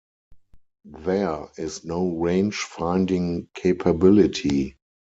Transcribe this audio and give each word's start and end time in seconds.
There 0.83 1.49
is 1.57 1.85
no 1.85 2.09
range-finding 2.15 3.49
capability. 3.53 4.77